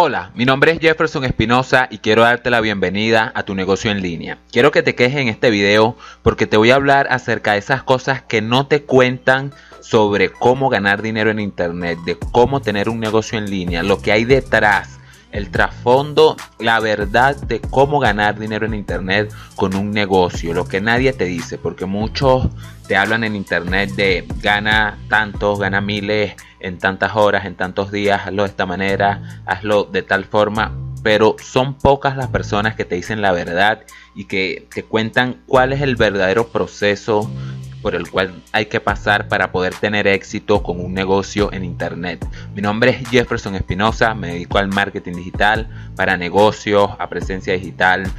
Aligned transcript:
Hola, 0.00 0.30
mi 0.36 0.44
nombre 0.44 0.70
es 0.70 0.78
Jefferson 0.78 1.24
Espinosa 1.24 1.88
y 1.90 1.98
quiero 1.98 2.22
darte 2.22 2.50
la 2.50 2.60
bienvenida 2.60 3.32
a 3.34 3.42
tu 3.42 3.56
negocio 3.56 3.90
en 3.90 4.00
línea. 4.00 4.38
Quiero 4.52 4.70
que 4.70 4.84
te 4.84 4.94
quejes 4.94 5.20
en 5.20 5.26
este 5.26 5.50
video 5.50 5.96
porque 6.22 6.46
te 6.46 6.56
voy 6.56 6.70
a 6.70 6.76
hablar 6.76 7.08
acerca 7.10 7.54
de 7.54 7.58
esas 7.58 7.82
cosas 7.82 8.22
que 8.22 8.40
no 8.40 8.68
te 8.68 8.84
cuentan 8.84 9.52
sobre 9.80 10.30
cómo 10.30 10.68
ganar 10.68 11.02
dinero 11.02 11.32
en 11.32 11.40
internet, 11.40 11.98
de 12.06 12.16
cómo 12.16 12.62
tener 12.62 12.88
un 12.88 13.00
negocio 13.00 13.38
en 13.38 13.50
línea, 13.50 13.82
lo 13.82 14.00
que 14.00 14.12
hay 14.12 14.24
detrás, 14.24 14.97
el 15.32 15.50
trasfondo, 15.50 16.36
la 16.58 16.80
verdad 16.80 17.36
de 17.36 17.60
cómo 17.60 18.00
ganar 18.00 18.38
dinero 18.38 18.66
en 18.66 18.74
internet 18.74 19.32
con 19.56 19.74
un 19.74 19.90
negocio, 19.90 20.54
lo 20.54 20.66
que 20.66 20.80
nadie 20.80 21.12
te 21.12 21.24
dice, 21.24 21.58
porque 21.58 21.86
muchos 21.86 22.48
te 22.86 22.96
hablan 22.96 23.24
en 23.24 23.36
internet 23.36 23.90
de 23.90 24.26
gana 24.40 24.98
tantos, 25.08 25.58
gana 25.58 25.80
miles 25.80 26.34
en 26.60 26.78
tantas 26.78 27.14
horas, 27.16 27.44
en 27.44 27.54
tantos 27.54 27.92
días, 27.92 28.22
hazlo 28.26 28.42
de 28.44 28.48
esta 28.48 28.66
manera, 28.66 29.42
hazlo 29.46 29.84
de 29.84 30.02
tal 30.02 30.24
forma, 30.24 30.72
pero 31.02 31.36
son 31.42 31.74
pocas 31.74 32.16
las 32.16 32.28
personas 32.28 32.74
que 32.74 32.84
te 32.84 32.94
dicen 32.94 33.22
la 33.22 33.32
verdad 33.32 33.82
y 34.14 34.24
que 34.24 34.66
te 34.74 34.82
cuentan 34.82 35.42
cuál 35.46 35.72
es 35.72 35.82
el 35.82 35.96
verdadero 35.96 36.48
proceso 36.48 37.30
por 37.82 37.94
el 37.94 38.10
cual 38.10 38.42
hay 38.52 38.66
que 38.66 38.80
pasar 38.80 39.28
para 39.28 39.52
poder 39.52 39.74
tener 39.74 40.06
éxito 40.06 40.62
con 40.62 40.80
un 40.80 40.94
negocio 40.94 41.52
en 41.52 41.64
internet. 41.64 42.26
Mi 42.54 42.62
nombre 42.62 42.90
es 42.90 43.08
Jefferson 43.08 43.54
Espinosa, 43.54 44.14
me 44.14 44.28
dedico 44.28 44.58
al 44.58 44.68
marketing 44.68 45.14
digital 45.14 45.68
para 45.96 46.16
negocios, 46.16 46.90
a 46.98 47.08
presencia 47.08 47.52
digital, 47.54 48.10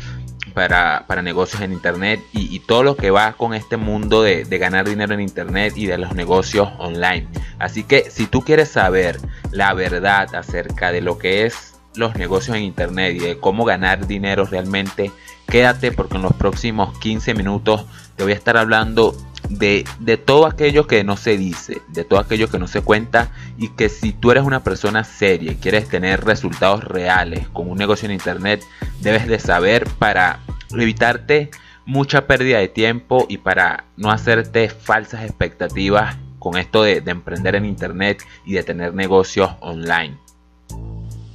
para, 0.53 1.21
negocios 1.21 1.61
en 1.61 1.71
internet 1.71 2.19
y, 2.33 2.59
todo 2.59 2.83
lo 2.83 2.95
que 2.95 3.11
va 3.11 3.33
con 3.33 3.53
este 3.53 3.77
mundo 3.77 4.21
de, 4.21 4.43
de, 4.43 4.57
ganar 4.57 4.87
dinero 4.87 5.13
en 5.13 5.21
internet 5.21 5.73
y 5.75 5.85
de 5.85 5.97
los 5.97 6.13
negocios 6.15 6.69
online. 6.79 7.27
Así 7.59 7.83
que 7.83 8.09
si 8.09 8.25
tú 8.25 8.41
quieres 8.41 8.69
saber 8.69 9.19
la 9.51 9.73
verdad 9.73 10.33
acerca 10.35 10.91
de 10.91 11.01
lo 11.01 11.17
que 11.17 11.45
es 11.45 11.79
los 11.95 12.15
negocios 12.15 12.57
en 12.57 12.63
internet 12.63 13.15
y 13.15 13.19
de 13.19 13.37
cómo 13.39 13.65
ganar 13.65 14.05
dinero 14.07 14.45
realmente, 14.45 15.11
quédate 15.47 15.91
porque 15.91 16.17
en 16.17 16.23
los 16.23 16.33
próximos 16.33 16.97
15 16.99 17.33
minutos 17.33 17.85
te 18.15 18.23
voy 18.23 18.33
a 18.33 18.35
estar 18.35 18.57
hablando 18.57 19.15
de, 19.49 19.85
de, 19.99 20.17
todo 20.17 20.45
aquello 20.45 20.87
que 20.87 21.03
no 21.03 21.17
se 21.17 21.37
dice, 21.37 21.81
de 21.89 22.03
todo 22.03 22.19
aquello 22.19 22.49
que 22.49 22.59
no 22.59 22.67
se 22.67 22.81
cuenta 22.81 23.31
y 23.57 23.69
que 23.69 23.89
si 23.89 24.13
tú 24.13 24.31
eres 24.31 24.43
una 24.43 24.63
persona 24.63 25.03
seria 25.03 25.51
y 25.51 25.55
quieres 25.55 25.89
tener 25.89 26.23
resultados 26.23 26.83
reales 26.83 27.47
con 27.49 27.69
un 27.69 27.77
negocio 27.77 28.05
en 28.05 28.13
internet, 28.13 28.63
debes 29.01 29.27
de 29.27 29.39
saber 29.39 29.87
para 29.97 30.39
evitarte 30.71 31.49
mucha 31.85 32.27
pérdida 32.27 32.59
de 32.59 32.67
tiempo 32.67 33.25
y 33.27 33.39
para 33.39 33.85
no 33.97 34.11
hacerte 34.11 34.69
falsas 34.69 35.23
expectativas 35.23 36.15
con 36.37 36.57
esto 36.57 36.83
de, 36.83 37.03
emprender 37.05 37.55
en 37.55 37.65
internet 37.65 38.23
y 38.45 38.53
de 38.53 38.63
tener 38.63 38.93
negocios 38.93 39.51
online. 39.59 40.17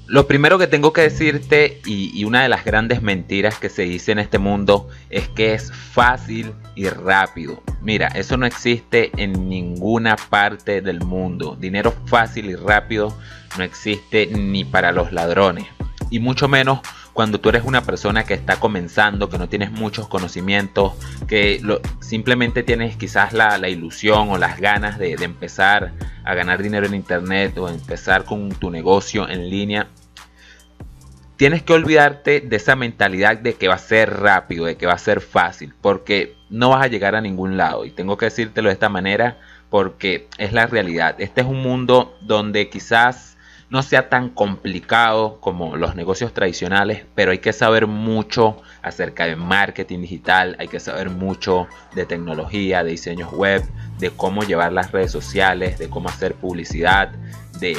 Lo 0.07 0.27
primero 0.27 0.59
que 0.59 0.67
tengo 0.67 0.93
que 0.93 1.01
decirte 1.01 1.81
y, 1.87 2.25
una 2.25 2.43
de 2.43 2.51
las 2.51 2.65
grandes 2.65 3.01
mentiras 3.01 3.59
que 3.59 3.71
se 3.71 3.83
dice 3.83 4.13
en 4.13 4.19
este 4.19 4.39
mundo 4.39 4.89
es 5.09 5.29
que 5.29 5.55
es 5.55 5.73
fácil 5.73 6.53
y 6.75 6.89
rápido. 6.89 7.63
Mira, 7.81 8.09
eso 8.09 8.37
no 8.37 8.45
existe 8.45 9.11
en 9.17 9.49
ninguna 9.49 10.17
parte 10.17 10.83
del 10.83 11.01
mundo. 11.01 11.57
Dinero 11.59 11.95
fácil 12.05 12.51
y 12.51 12.55
rápido 12.55 13.17
no 13.57 13.65
existe 13.65 14.27
ni 14.27 14.65
para 14.65 14.93
los 14.93 15.11
ladrones. 15.11 15.65
Y 16.11 16.19
mucho 16.19 16.49
menos 16.49 16.81
cuando 17.15 17.41
tú 17.41 17.49
eres 17.49 17.65
una 17.65 17.83
persona 17.83 18.25
que 18.25 18.35
está 18.35 18.57
comenzando, 18.57 19.31
que 19.31 19.39
no 19.39 19.49
tienes 19.49 19.71
muchos 19.71 20.09
conocimientos, 20.09 20.93
que 21.29 21.63
simplemente 22.01 22.65
tienes 22.65 22.97
quizás 22.97 23.33
la, 23.33 23.57
ilusión 23.69 24.31
o 24.31 24.37
las 24.37 24.61
ganas 24.61 24.99
de, 24.99 25.17
de 25.17 25.25
empezar 25.25 25.93
a 26.25 26.35
ganar 26.35 26.63
dinero 26.63 26.87
en 26.87 26.95
internet 26.95 27.57
o 27.57 27.69
empezar 27.69 28.25
con 28.25 28.51
tu 28.51 28.69
negocio 28.71 29.29
en 29.29 29.49
línea, 29.49 29.87
tienes 31.37 31.63
que 31.63 31.73
olvidarte 31.73 32.41
de 32.41 32.57
esa 32.57 32.75
mentalidad 32.75 33.39
de 33.39 33.55
que 33.55 33.69
va 33.69 33.75
a 33.75 33.79
ser 33.79 34.13
rápido, 34.21 34.65
de 34.65 34.77
que 34.77 34.87
va 34.87 34.95
a 34.95 34.99
ser 34.99 35.21
fácil, 35.21 35.73
porque 35.81 36.37
no 36.51 36.71
vas 36.71 36.85
a 36.85 36.89
llegar 36.89 37.15
a 37.15 37.21
ningún 37.21 37.57
lado. 37.57 37.85
Y 37.85 37.91
tengo 37.91 38.17
que 38.17 38.27
decírtelo 38.27 38.69
de 38.69 38.75
esta 38.75 38.89
manera 38.89 39.39
porque 39.71 40.29
es 40.39 40.53
la 40.53 40.67
realidad. 40.67 41.15
Este 41.19 41.43
es 41.43 41.47
un 41.47 41.63
mundo 41.63 42.17
donde 42.21 42.69
quizás 42.69 43.34
no 43.75 43.83
sea 43.83 44.09
tan 44.09 44.29
complicado 44.29 45.41
como 45.41 45.75
los 45.75 45.97
negocios 45.97 46.33
tradicionales, 46.33 47.07
pero 47.17 47.33
hay 47.33 47.39
que 47.39 47.53
saber 47.53 47.89
mucho 47.89 48.63
acerca 48.83 49.27
de 49.27 49.35
marketing 49.35 50.03
digital, 50.03 50.55
hay 50.61 50.69
que 50.69 50.79
saber 50.79 51.11
mucho 51.11 51.67
de 51.93 52.07
tecnología, 52.07 52.85
de 52.85 52.93
diseños 52.93 53.33
web, 53.33 53.65
de 53.99 54.11
cómo 54.11 54.45
llevar 54.45 54.73
las 54.73 54.93
redes 54.93 55.11
sociales, 55.11 55.77
de 55.77 55.91
cómo 55.91 56.09
hacer 56.09 56.35
publicidad, 56.35 57.11
de, 57.59 57.77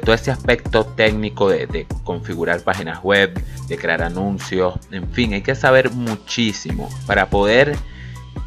todo 0.00 0.14
ese 0.14 0.30
aspecto 0.30 0.84
técnico 0.84 1.48
de, 1.48 1.66
de 1.66 1.86
configurar 2.04 2.60
páginas 2.60 3.02
web, 3.02 3.32
de 3.66 3.78
crear 3.78 4.02
anuncios, 4.02 4.74
en 4.90 5.10
fin, 5.10 5.32
hay 5.32 5.40
que 5.40 5.54
saber 5.54 5.90
muchísimo 5.90 6.90
para 7.06 7.30
poder 7.30 7.78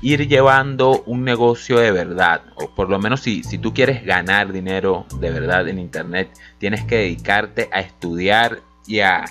ir 0.04 0.28
llevando 0.28 1.02
un 1.06 1.24
negocio 1.24 1.80
de 1.80 1.92
verdad, 1.92 2.42
o 2.56 2.70
por 2.76 2.90
lo 2.90 3.00
menos 3.00 3.22
si, 3.22 3.42
si 3.42 3.58
tú 3.58 3.74
quieres 3.74 4.04
ganar 4.04 4.52
dinero 4.52 5.06
de 5.20 5.32
verdad 5.32 5.68
en 5.70 5.80
Internet, 5.80 6.30
tienes 6.58 6.84
que 6.84 6.98
dedicarte 6.98 7.70
a 7.72 7.80
estudiar 7.80 8.60
y 8.86 9.00
a, 9.00 9.24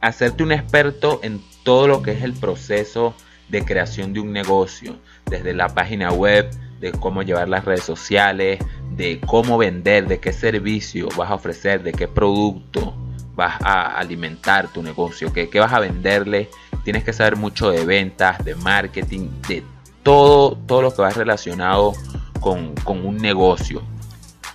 hacerte 0.00 0.42
un 0.42 0.52
experto 0.52 1.20
en 1.22 1.40
todo 1.62 1.88
lo 1.88 2.02
que 2.02 2.12
es 2.12 2.22
el 2.22 2.34
proceso 2.34 3.14
de 3.48 3.64
creación 3.64 4.12
de 4.12 4.20
un 4.20 4.30
negocio, 4.30 4.98
desde 5.24 5.54
la 5.54 5.70
página 5.70 6.12
web, 6.12 6.50
de 6.80 6.92
cómo 6.92 7.22
llevar 7.22 7.48
las 7.48 7.64
redes 7.64 7.84
sociales, 7.84 8.58
de 8.90 9.20
cómo 9.26 9.56
vender, 9.56 10.06
de 10.06 10.20
qué 10.20 10.34
servicio 10.34 11.08
vas 11.16 11.30
a 11.30 11.34
ofrecer, 11.34 11.82
de 11.82 11.92
qué 11.92 12.08
producto 12.08 12.94
vas 13.34 13.58
a 13.62 13.96
alimentar 13.96 14.68
tu 14.68 14.82
negocio, 14.82 15.32
qué, 15.32 15.48
qué 15.48 15.60
vas 15.60 15.72
a 15.72 15.80
venderle. 15.80 16.50
Tienes 16.84 17.04
que 17.04 17.14
saber 17.14 17.36
mucho 17.36 17.70
de 17.70 17.86
ventas, 17.86 18.44
de 18.44 18.54
marketing, 18.54 19.28
de 19.48 19.62
todo, 20.02 20.56
todo 20.66 20.82
lo 20.82 20.94
que 20.94 21.02
va 21.02 21.10
relacionado 21.10 21.92
con, 22.40 22.74
un 22.86 23.16
negocio. 23.16 23.82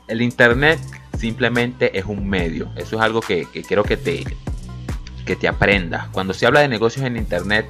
El 0.08 0.22
Internet 0.22 0.80
simplemente 1.18 1.98
es 1.98 2.06
un 2.06 2.28
medio. 2.28 2.72
Eso 2.76 2.98
es 2.98 3.02
algo 3.02 3.22
que, 3.22 3.48
quiero 3.68 3.84
que 3.84 3.98
te, 3.98 4.24
que 5.26 5.36
te 5.36 5.48
aprendas. 5.48 6.08
Cuando 6.10 6.34
se 6.34 6.46
habla 6.46 6.62
de 6.62 6.68
negocios 6.68 7.06
en 7.06 7.18
Internet, 7.18 7.68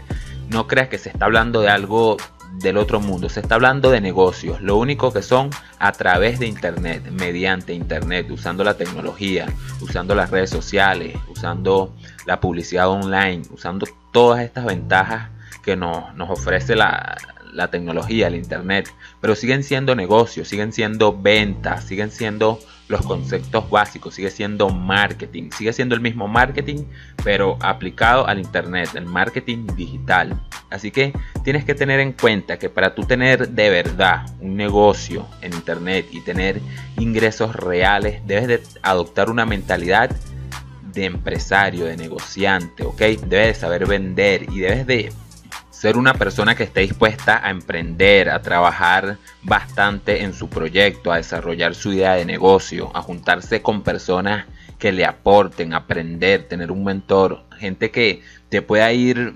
no 0.50 0.68
creas 0.68 0.90
que 0.90 0.98
se 0.98 1.10
está 1.10 1.26
hablando 1.26 1.62
de 1.62 1.70
algo 1.70 2.18
del 2.60 2.78
otro 2.78 3.00
mundo. 3.00 3.30
Se 3.30 3.42
está 3.42 3.56
hablando 3.56 3.92
de 3.92 4.02
negocios. 4.02 4.62
Lo 4.62 4.78
único 4.78 5.12
que 5.12 5.22
son 5.22 5.50
a 5.80 5.92
través 5.92 6.40
de 6.40 6.48
Internet, 6.48 7.04
mediante 7.12 7.74
Internet, 7.74 8.30
usando 8.32 8.64
la 8.64 8.78
tecnología, 8.78 9.48
usando 9.82 10.16
las 10.16 10.32
redes 10.32 10.50
sociales, 10.50 11.18
usando 11.30 11.94
la 12.26 12.40
publicidad 12.40 12.90
online, 12.90 13.44
usando 13.52 13.86
todas 14.12 14.42
estas 14.42 14.66
ventajas 14.66 15.30
que 15.64 15.76
nos, 15.76 16.14
nos 16.16 16.30
ofrece 16.30 16.76
la, 16.76 17.18
la 17.56 17.70
tecnología, 17.70 18.28
el 18.28 18.36
Internet, 18.36 18.94
pero 19.22 19.36
siguen 19.36 19.64
siendo 19.64 19.96
negocios, 19.96 20.48
siguen 20.48 20.74
siendo 20.74 21.18
ventas, 21.18 21.86
siguen 21.86 22.12
siendo 22.12 22.60
los 22.88 23.02
conceptos 23.02 23.68
básicos, 23.70 24.14
sigue 24.14 24.30
siendo 24.30 24.70
marketing, 24.70 25.50
sigue 25.52 25.74
siendo 25.74 25.96
el 25.96 26.02
mismo 26.02 26.28
marketing, 26.28 26.84
pero 27.24 27.58
aplicado 27.62 28.28
al 28.28 28.40
Internet, 28.40 28.90
el 28.94 29.06
marketing 29.06 29.66
digital. 29.76 30.40
Así 30.70 30.92
que 30.92 31.14
tienes 31.44 31.66
que 31.66 31.74
tener 31.74 32.00
en 32.00 32.12
cuenta 32.12 32.60
que 32.60 32.70
para 32.70 32.94
tú 32.94 33.04
tener 33.04 33.50
de 33.50 33.70
verdad 33.70 34.26
un 34.40 34.56
negocio 34.56 35.26
en 35.42 35.54
Internet 35.54 36.08
y 36.12 36.22
tener 36.22 36.62
ingresos 36.98 37.56
reales, 37.56 38.22
debes 38.28 38.48
de 38.48 38.62
adoptar 38.84 39.30
una 39.30 39.46
mentalidad 39.46 40.12
de 40.94 41.06
empresario, 41.06 41.86
de 41.86 41.98
negociante, 41.98 42.84
¿ok? 42.84 43.00
Debes 43.00 43.30
de 43.30 43.54
saber 43.56 43.86
vender 43.86 44.44
y 44.52 44.60
debes 44.60 44.88
de 44.88 45.12
ser 45.86 45.98
una 45.98 46.16
persona 46.16 46.56
que 46.56 46.64
esté 46.64 46.80
dispuesta 46.80 47.46
a 47.46 47.52
emprender, 47.52 48.32
a 48.32 48.42
trabajar 48.42 49.20
bastante 49.44 50.24
en 50.24 50.34
su 50.34 50.50
proyecto, 50.50 51.12
a 51.12 51.18
desarrollar 51.18 51.76
su 51.76 51.94
idea 51.94 52.16
de 52.16 52.26
negocio, 52.26 52.90
a 52.96 53.04
juntarse 53.04 53.62
con 53.62 53.84
personas 53.84 54.48
que 54.80 54.92
le 54.92 55.06
aporten, 55.06 55.76
aprender, 55.76 56.48
tener 56.48 56.72
un 56.72 56.84
mentor, 56.86 57.44
gente 57.60 57.92
que 57.92 58.24
te 58.50 58.64
pueda 58.64 58.92
ir 58.94 59.36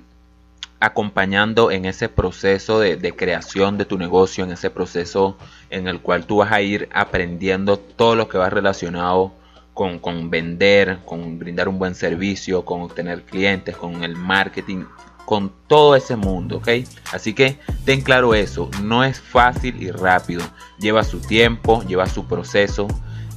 acompañando 0.79 1.69
en 1.69 1.85
ese 1.85 2.09
proceso 2.09 2.79
de, 2.79 2.97
creación 3.15 3.77
de 3.77 3.85
tu 3.85 3.99
negocio, 3.99 4.43
en 4.43 4.51
ese 4.51 4.71
proceso 4.71 5.37
en 5.69 5.87
el 5.87 5.99
cual 6.01 6.25
tú 6.25 6.37
vas 6.37 6.51
a 6.51 6.61
ir 6.61 6.89
aprendiendo 6.91 7.77
todo 7.77 8.15
lo 8.15 8.27
que 8.27 8.39
va 8.39 8.49
relacionado 8.49 9.33
con, 9.75 9.99
con, 9.99 10.31
vender, 10.31 10.97
con 11.05 11.37
brindar 11.37 11.69
un 11.69 11.77
buen 11.77 11.93
servicio, 11.93 12.65
con 12.65 12.81
obtener 12.81 13.21
clientes, 13.21 13.77
con 13.77 14.03
el 14.03 14.15
marketing, 14.15 14.85
con 15.29 15.53
todo 15.67 15.95
ese 15.95 16.15
mundo, 16.15 16.57
¿ok? 16.57 16.69
Así 17.13 17.35
que 17.35 17.59
ten 17.85 18.01
claro 18.01 18.33
eso, 18.33 18.67
no 18.81 19.03
es 19.03 19.21
fácil 19.21 19.79
y 19.79 19.91
rápido, 19.91 20.41
lleva 20.79 21.03
su 21.03 21.19
tiempo, 21.19 21.83
lleva 21.83 22.07
su 22.07 22.25
proceso, 22.25 22.87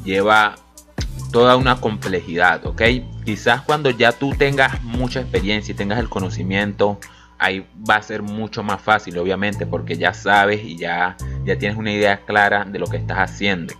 lleva 0.02 0.54
toda 1.32 1.54
una 1.56 1.82
complejidad, 1.82 2.64
¿ok? 2.64 2.80
Quizás 3.26 3.60
cuando 3.60 3.90
ya 3.90 4.12
tú 4.12 4.30
tengas 4.30 4.82
mucha 4.82 5.20
experiencia 5.20 5.72
y 5.72 5.74
tengas 5.74 5.98
el 5.98 6.08
conocimiento, 6.08 6.98
ahí 7.38 7.66
va 7.86 7.96
a 7.96 8.02
ser 8.02 8.22
mucho 8.22 8.62
más 8.62 8.80
fácil, 8.80 9.18
obviamente, 9.18 9.66
porque 9.66 9.98
ya 9.98 10.14
sabes 10.14 10.64
y 10.64 10.78
ya, 10.78 11.18
ya 11.44 11.58
tienes 11.58 11.76
una 11.76 11.92
idea 11.92 12.24
clara 12.24 12.64
de 12.64 12.78
lo 12.78 12.86
que 12.86 12.96
estás 12.96 13.18
haciendo. 13.18 13.74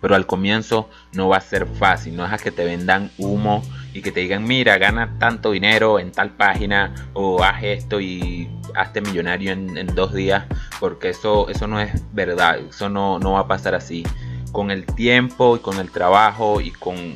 Pero 0.00 0.14
al 0.14 0.24
comienzo 0.24 0.88
no 1.12 1.28
va 1.28 1.36
a 1.36 1.42
ser 1.42 1.66
fácil, 1.66 2.16
no 2.16 2.22
dejas 2.22 2.40
que 2.40 2.52
te 2.52 2.64
vendan 2.64 3.10
humo 3.18 3.62
y 3.92 4.02
que 4.02 4.12
te 4.12 4.20
digan, 4.20 4.44
mira, 4.44 4.78
gana 4.78 5.18
tanto 5.18 5.52
dinero 5.52 5.98
en 5.98 6.12
tal 6.12 6.30
página 6.30 6.94
o 7.14 7.42
haz 7.42 7.62
esto 7.62 8.00
y 8.00 8.48
hazte 8.74 9.00
millonario 9.00 9.52
en, 9.52 9.86
dos 9.94 10.12
días, 10.12 10.44
porque 10.78 11.10
eso, 11.10 11.48
eso 11.48 11.66
no 11.66 11.80
es 11.80 11.90
verdad, 12.12 12.58
eso 12.58 12.88
no, 12.88 13.18
no 13.18 13.32
va 13.32 13.40
a 13.40 13.48
pasar 13.48 13.74
así. 13.74 14.04
Con 14.52 14.70
el 14.70 14.86
tiempo 14.86 15.56
y 15.56 15.60
con 15.60 15.78
el 15.78 15.90
trabajo 15.90 16.60
y 16.60 16.70
con, 16.70 17.14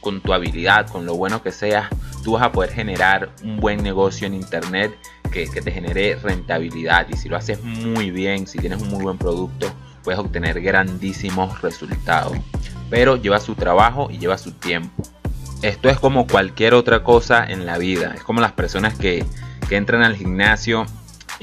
con 0.00 0.20
tu 0.20 0.32
habilidad, 0.32 0.88
con 0.88 1.06
lo 1.06 1.16
bueno 1.16 1.42
que 1.42 1.52
seas, 1.52 1.88
tú 2.22 2.32
vas 2.32 2.42
a 2.42 2.52
poder 2.52 2.72
generar 2.72 3.30
un 3.42 3.58
buen 3.58 3.82
negocio 3.82 4.26
en 4.26 4.34
internet 4.34 4.96
que, 5.30 5.48
que, 5.48 5.60
te 5.60 5.70
genere 5.70 6.16
rentabilidad 6.16 7.06
y 7.10 7.16
si 7.16 7.28
lo 7.28 7.36
haces 7.36 7.62
muy 7.62 8.10
bien, 8.10 8.46
si 8.46 8.58
tienes 8.58 8.80
un 8.80 8.88
muy 8.88 9.02
buen 9.02 9.18
producto, 9.18 9.72
puedes 10.02 10.18
obtener 10.18 10.60
grandísimos 10.60 11.60
resultados. 11.62 12.36
Pero 12.90 13.16
lleva 13.16 13.40
su 13.40 13.54
trabajo 13.54 14.08
y 14.10 14.18
lleva 14.18 14.36
su 14.36 14.52
tiempo. 14.52 15.02
Esto 15.62 15.88
es 15.88 15.98
como 15.98 16.26
cualquier 16.26 16.74
otra 16.74 17.04
cosa 17.04 17.44
en 17.44 17.66
la 17.66 17.78
vida. 17.78 18.12
Es 18.16 18.24
como 18.24 18.40
las 18.40 18.52
personas 18.52 18.94
que, 18.94 19.24
que 19.68 19.76
entran 19.76 20.02
al 20.02 20.16
gimnasio 20.16 20.86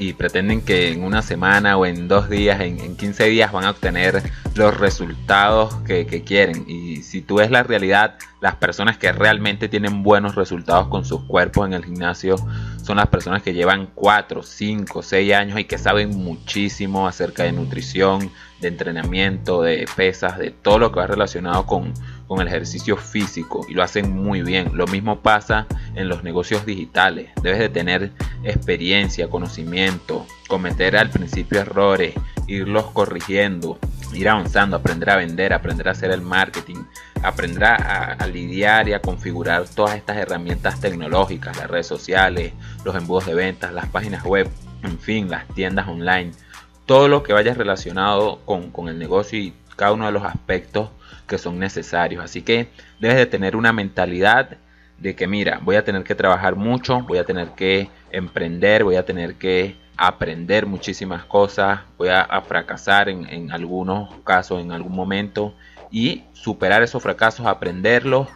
y 0.00 0.14
pretenden 0.14 0.62
que 0.62 0.92
en 0.92 1.04
una 1.04 1.20
semana 1.20 1.76
o 1.76 1.84
en 1.84 2.08
dos 2.08 2.30
días, 2.30 2.60
en, 2.60 2.96
15 2.96 3.24
días 3.26 3.52
van 3.52 3.64
a 3.64 3.70
obtener 3.70 4.22
los 4.54 4.76
resultados 4.78 5.74
que, 5.86 6.06
quieren. 6.24 6.64
Y 6.66 7.02
si 7.02 7.20
tú 7.20 7.36
ves 7.36 7.50
la 7.50 7.62
realidad, 7.62 8.14
las 8.40 8.56
personas 8.56 8.96
que 8.96 9.12
realmente 9.12 9.68
tienen 9.68 10.02
buenos 10.02 10.36
resultados 10.36 10.88
con 10.88 11.04
sus 11.04 11.24
cuerpos 11.24 11.66
en 11.66 11.74
el 11.74 11.84
gimnasio 11.84 12.36
son 12.82 12.96
las 12.96 13.08
personas 13.08 13.42
que 13.42 13.52
llevan 13.52 13.90
4, 13.94 14.42
5, 14.42 15.02
6 15.02 15.34
años 15.34 15.60
y 15.60 15.64
que 15.64 15.76
saben 15.76 16.16
muchísimo 16.16 17.06
acerca 17.06 17.42
de 17.42 17.52
nutrición, 17.52 18.30
de 18.60 18.68
entrenamiento, 18.68 19.60
de 19.60 19.86
pesas, 19.96 20.38
de 20.38 20.50
todo 20.50 20.78
lo 20.78 20.92
que 20.92 21.00
va 21.00 21.06
relacionado 21.08 21.66
con, 21.66 21.92
con 22.30 22.40
el 22.40 22.46
ejercicio 22.46 22.96
físico 22.96 23.66
y 23.68 23.74
lo 23.74 23.82
hacen 23.82 24.14
muy 24.14 24.42
bien. 24.42 24.70
Lo 24.74 24.86
mismo 24.86 25.18
pasa 25.18 25.66
en 25.96 26.08
los 26.08 26.22
negocios 26.22 26.64
digitales. 26.64 27.30
Debes 27.42 27.58
de 27.58 27.68
tener 27.68 28.12
experiencia, 28.44 29.28
conocimiento, 29.28 30.24
cometer 30.46 30.96
al 30.96 31.10
principio 31.10 31.58
errores, 31.58 32.14
irlos 32.46 32.84
corrigiendo, 32.92 33.80
ir 34.12 34.28
avanzando, 34.28 34.76
aprender 34.76 35.10
a 35.10 35.16
vender, 35.16 35.52
aprender 35.52 35.88
a 35.88 35.90
hacer 35.90 36.12
el 36.12 36.20
marketing, 36.20 36.84
aprender 37.20 37.64
a, 37.64 38.24
lidiar 38.28 38.88
y 38.88 38.92
a 38.92 39.02
configurar 39.02 39.68
todas 39.68 39.96
estas 39.96 40.16
herramientas 40.16 40.78
tecnológicas, 40.78 41.56
las 41.56 41.68
redes 41.68 41.88
sociales, 41.88 42.52
los 42.84 42.94
embudos 42.94 43.26
de 43.26 43.34
ventas, 43.34 43.74
las 43.74 43.88
páginas 43.88 44.22
web, 44.24 44.48
en 44.84 45.00
fin, 45.00 45.28
las 45.30 45.48
tiendas 45.48 45.88
online, 45.88 46.30
todo 46.86 47.08
lo 47.08 47.24
que 47.24 47.32
vaya 47.32 47.54
relacionado 47.54 48.38
con, 48.44 48.70
con 48.70 48.88
el 48.88 49.00
negocio 49.00 49.36
y 49.36 49.52
cada 49.80 49.92
uno 49.92 50.04
de 50.04 50.12
los 50.12 50.24
aspectos 50.24 50.90
que 51.26 51.38
son 51.38 51.58
necesarios. 51.58 52.22
Así 52.22 52.42
que 52.42 52.68
debes 53.00 53.16
de 53.16 53.24
tener 53.24 53.56
una 53.56 53.72
mentalidad 53.72 54.58
de 54.98 55.16
que 55.16 55.26
mira, 55.26 55.58
voy 55.62 55.76
a 55.76 55.84
tener 55.84 56.04
que 56.04 56.14
trabajar 56.14 56.54
mucho, 56.54 57.00
voy 57.00 57.16
a 57.16 57.24
tener 57.24 57.52
que 57.52 57.88
emprender, 58.10 58.84
voy 58.84 58.96
a 58.96 59.06
tener 59.06 59.36
que 59.36 59.78
aprender 59.96 60.66
muchísimas 60.66 61.24
cosas, 61.24 61.80
voy 61.96 62.10
a, 62.10 62.42
fracasar 62.46 63.08
en, 63.08 63.50
algunos 63.52 64.14
casos, 64.22 64.60
en 64.60 64.70
algún 64.70 64.94
momento, 64.94 65.54
y 65.90 66.24
superar 66.34 66.82
esos 66.82 67.02
fracasos, 67.02 67.46
aprenderlos 67.46 68.28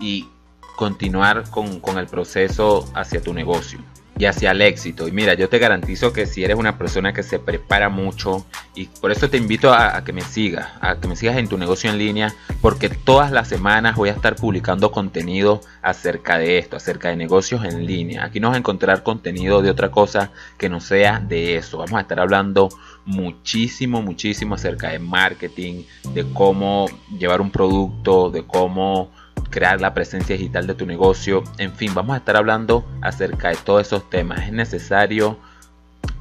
y 0.00 0.28
continuar 0.74 1.48
con, 1.50 1.78
con 1.78 1.98
el 1.98 2.06
proceso 2.06 2.84
hacia 2.96 3.22
tu 3.22 3.32
negocio 3.32 3.78
y 4.20 4.26
hacia 4.26 4.50
el 4.50 4.60
éxito. 4.60 5.08
Y 5.08 5.12
mira, 5.12 5.32
yo 5.32 5.48
te 5.48 5.58
garantizo 5.58 6.12
que 6.12 6.26
si 6.26 6.44
eres 6.44 6.58
una 6.58 6.76
persona 6.76 7.14
que 7.14 7.22
se 7.22 7.38
prepara 7.38 7.88
mucho, 7.88 8.44
y 8.74 8.84
por 8.84 9.10
eso 9.10 9.30
te 9.30 9.38
invito 9.38 9.72
a, 9.72 10.04
que 10.04 10.12
me 10.12 10.20
sigas, 10.20 10.68
a 10.82 11.00
que 11.00 11.08
me 11.08 11.16
sigas 11.16 11.38
en 11.38 11.48
tu 11.48 11.56
negocio 11.56 11.88
en 11.88 11.96
línea, 11.96 12.34
porque 12.60 12.90
todas 12.90 13.30
las 13.30 13.48
semanas 13.48 13.96
voy 13.96 14.10
a 14.10 14.12
estar 14.12 14.36
publicando 14.36 14.92
contenido 14.92 15.62
acerca 15.80 16.36
de 16.36 16.58
esto, 16.58 16.76
acerca 16.76 17.08
de 17.08 17.16
negocios 17.16 17.64
en 17.64 17.86
línea. 17.86 18.26
Aquí 18.26 18.40
no 18.40 18.48
vas 18.48 18.56
a 18.56 18.58
encontrar 18.58 19.02
contenido 19.02 19.62
de 19.62 19.70
otra 19.70 19.90
cosa 19.90 20.30
que 20.58 20.68
no 20.68 20.80
sea 20.80 21.18
de 21.18 21.56
eso. 21.56 21.78
Vamos 21.78 21.94
a 21.94 22.02
estar 22.02 22.20
hablando 22.20 22.68
muchísimo, 23.06 24.02
muchísimo 24.02 24.56
acerca 24.56 24.90
de 24.90 24.98
marketing, 24.98 25.84
de 26.12 26.26
cómo 26.34 26.88
llevar 27.18 27.40
un 27.40 27.50
producto, 27.50 28.30
de 28.30 28.42
cómo 28.42 29.10
crear 29.50 29.80
la 29.80 29.92
presencia 29.92 30.36
digital 30.36 30.66
de 30.66 30.74
tu 30.74 30.86
negocio. 30.86 31.44
En 31.58 31.72
fin, 31.72 31.92
vamos 31.94 32.14
a 32.14 32.18
estar 32.18 32.36
hablando 32.36 32.84
acerca 33.02 33.48
de 33.50 33.56
todos 33.56 33.86
esos 33.86 34.08
temas. 34.08 34.46
Es 34.46 34.52
necesario 34.52 35.38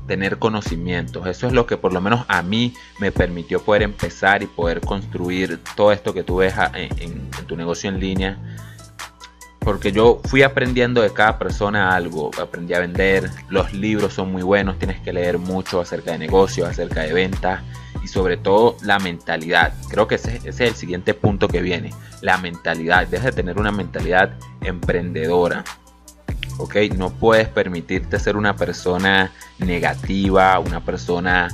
tener 0.07 0.39
conocimientos. 0.39 1.27
Eso 1.27 1.47
es 1.47 1.53
lo 1.53 1.67
que 1.67 1.77
por 1.77 1.93
lo 1.93 2.01
menos 2.01 2.25
a 2.27 2.41
mí 2.41 2.73
me 2.99 3.11
permitió 3.11 3.61
poder 3.61 3.83
empezar 3.83 4.41
y 4.41 4.47
poder 4.47 4.81
construir 4.81 5.59
todo 5.75 5.91
esto 5.91 6.13
que 6.13 6.23
tú 6.23 6.37
ves 6.37 6.55
en, 6.73 7.29
tu 7.47 7.55
negocio 7.55 7.89
en 7.89 7.99
línea. 7.99 8.37
Porque 9.59 9.91
yo 9.91 10.19
fui 10.25 10.41
aprendiendo 10.41 11.01
de 11.01 11.13
cada 11.13 11.37
persona 11.37 11.95
algo, 11.95 12.31
aprendí 12.41 12.73
a 12.73 12.79
vender, 12.79 13.29
los 13.49 13.71
libros 13.73 14.13
son 14.13 14.31
muy 14.31 14.41
buenos, 14.41 14.79
tienes 14.79 14.99
que 14.99 15.13
leer 15.13 15.37
mucho 15.37 15.79
acerca 15.79 16.13
de 16.13 16.17
negocios, 16.17 16.67
acerca 16.67 17.01
de 17.01 17.13
ventas 17.13 17.61
sobre 18.09 18.37
todo 18.37 18.75
la 18.83 18.99
mentalidad. 18.99 19.73
Creo 19.89 20.07
que 20.07 20.15
ese, 20.15 20.41
es 20.43 20.59
el 20.59 20.75
siguiente 20.75 21.13
punto 21.13 21.47
que 21.47 21.61
viene 21.61 21.91
la 22.21 22.37
mentalidad, 22.37 23.07
debes 23.07 23.25
de 23.25 23.31
tener 23.31 23.59
una 23.59 23.71
mentalidad 23.71 24.33
emprendedora. 24.61 25.63
¿Ok? 26.57 26.75
No 26.97 27.11
puedes 27.11 27.47
permitirte 27.47 28.19
ser 28.19 28.35
una 28.35 28.55
persona 28.55 29.31
negativa, 29.59 30.59
una 30.59 30.83
persona 30.83 31.47